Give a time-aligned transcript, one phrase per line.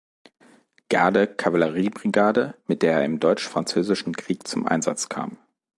[0.89, 5.37] Garde-Kavallerie-Brigade, mit der er im Deutsch-Französischen Krieg zum Einsatz kam.